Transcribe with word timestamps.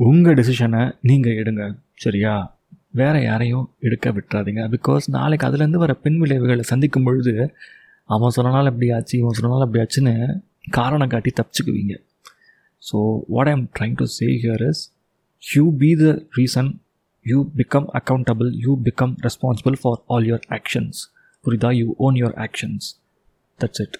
உங்கள் 0.00 0.36
டெசிஷனை 0.38 0.82
நீங்கள் 1.08 1.38
எடுங்க. 1.40 1.64
சரியா? 2.04 2.34
வேறு 3.00 3.20
யாரையும் 3.22 3.66
எடுக்க 3.86 4.10
விட்டுறாதீங்க. 4.10 4.62
பிகாஸ் 4.74 5.04
நாளைக்கு 5.16 5.46
அதுலேருந்து 5.48 5.82
வர 5.82 5.92
பின் 5.94 6.18
விளைவுகளை 6.22 6.64
சந்திக்கும் 6.72 7.06
பொழுது 7.06 7.32
அவன் 8.04 8.34
சொன்னனால 8.36 8.70
இப்படி 8.72 8.88
ஆச்சு 8.96 9.14
இவன் 9.18 9.36
சொன்னாலும் 9.38 9.66
எப்படி 9.66 9.82
ஆச்சுன்னு 9.84 10.14
காரணம் 10.70 11.08
காட்டி 11.08 11.30
தப்பிச்சுக்குவீங்க. 11.30 11.94
So 12.82 12.98
what 13.34 13.50
I'm 13.52 13.64
trying 13.78 13.96
to 14.00 14.06
say 14.18 14.26
here 14.44 14.64
is 14.70 14.82
you 15.42 15.64
be 15.82 15.90
the 16.02 16.06
reason 16.38 16.70
you 17.26 17.38
become 17.60 17.88
accountable 18.00 18.50
you 18.64 18.72
become 18.88 19.14
responsible 19.26 19.76
for 19.82 20.00
all 20.06 20.26
your 20.30 20.46
actions 20.58 21.00
புரிதா 21.44 21.70
you 21.80 21.86
own 22.06 22.18
your 22.22 22.36
actions 22.46 22.88
that's 23.60 23.82
it 23.84 23.96